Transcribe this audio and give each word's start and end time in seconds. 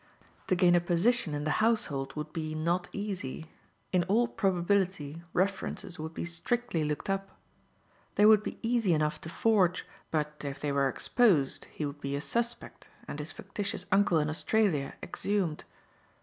To 0.47 0.55
gain 0.55 0.73
a 0.73 0.79
position 0.81 1.35
in 1.35 1.43
the 1.43 1.51
household 1.61 2.15
would 2.15 2.33
be 2.33 2.55
not 2.55 2.87
easy. 2.91 3.51
In 3.91 4.01
all 4.05 4.27
probability 4.27 5.21
references 5.31 5.99
would 5.99 6.15
be 6.15 6.25
strictly 6.25 6.83
looked 6.83 7.07
up. 7.07 7.37
They 8.15 8.25
would 8.25 8.41
be 8.41 8.57
easy 8.63 8.95
enough 8.95 9.21
to 9.21 9.29
forge, 9.29 9.85
but 10.09 10.41
if 10.43 10.59
they 10.59 10.71
were 10.71 10.89
exposed 10.89 11.65
he 11.65 11.85
would 11.85 12.01
be 12.01 12.15
a 12.15 12.21
suspect 12.21 12.89
and 13.07 13.19
his 13.19 13.31
fictitious 13.31 13.85
uncle 13.91 14.17
in 14.17 14.27
Australia 14.27 14.95
exhumed. 15.03 15.65